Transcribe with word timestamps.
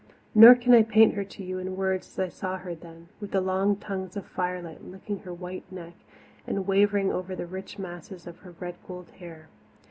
Nor 0.33 0.55
can 0.55 0.73
I 0.73 0.81
paint 0.81 1.13
her 1.13 1.23
to 1.25 1.43
you 1.43 1.59
in 1.59 1.75
words 1.77 2.07
as 2.17 2.17
I 2.17 2.29
saw 2.29 2.57
her 2.57 2.73
then, 2.73 3.09
with 3.19 3.29
the 3.29 3.39
long 3.39 3.75
tongues 3.75 4.17
of 4.17 4.25
firelight 4.25 4.83
licking 4.83 5.19
her 5.19 5.31
white 5.31 5.71
neck 5.71 5.93
and 6.47 6.65
wavering 6.65 7.11
over 7.11 7.35
the 7.35 7.45
rich 7.45 7.77
masses 7.77 8.25
of 8.25 8.39
her 8.39 8.55
red 8.59 8.77
gold 8.87 9.11
hair. 9.19 9.47